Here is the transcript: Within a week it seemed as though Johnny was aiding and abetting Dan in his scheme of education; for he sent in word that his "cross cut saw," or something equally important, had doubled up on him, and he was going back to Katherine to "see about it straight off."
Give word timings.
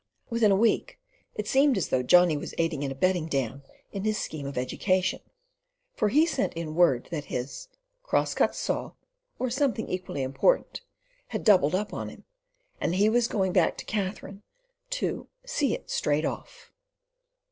Within 0.31 0.49
a 0.49 0.55
week 0.55 0.99
it 1.35 1.47
seemed 1.47 1.77
as 1.77 1.89
though 1.89 2.01
Johnny 2.01 2.35
was 2.35 2.55
aiding 2.57 2.81
and 2.83 2.91
abetting 2.91 3.27
Dan 3.27 3.61
in 3.91 4.03
his 4.03 4.17
scheme 4.17 4.47
of 4.47 4.57
education; 4.57 5.19
for 5.93 6.09
he 6.09 6.25
sent 6.25 6.55
in 6.55 6.73
word 6.73 7.07
that 7.11 7.25
his 7.25 7.67
"cross 8.01 8.33
cut 8.33 8.55
saw," 8.55 8.93
or 9.37 9.51
something 9.51 9.87
equally 9.87 10.23
important, 10.23 10.81
had 11.27 11.43
doubled 11.43 11.75
up 11.75 11.93
on 11.93 12.09
him, 12.09 12.23
and 12.79 12.95
he 12.95 13.09
was 13.09 13.27
going 13.27 13.53
back 13.53 13.77
to 13.77 13.85
Katherine 13.85 14.41
to 14.89 15.27
"see 15.45 15.75
about 15.75 15.83
it 15.83 15.91
straight 15.91 16.25
off." 16.25 16.71